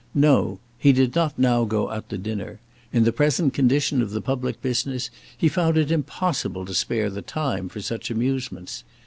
No! 0.15 0.57
he 0.79 0.93
did 0.93 1.13
not 1.13 1.37
now 1.37 1.63
go 1.63 1.91
out 1.91 2.09
to 2.09 2.17
dinner. 2.17 2.59
In 2.91 3.03
the 3.03 3.11
present 3.13 3.53
condition 3.53 4.01
of 4.01 4.09
the 4.09 4.19
public 4.19 4.59
business 4.59 5.11
he 5.37 5.47
found 5.47 5.77
it 5.77 5.91
impossible 5.91 6.65
to 6.65 6.73
spare 6.73 7.11
the 7.11 7.21
time 7.21 7.69
for 7.69 7.81
such 7.81 8.09
amusements. 8.09 8.83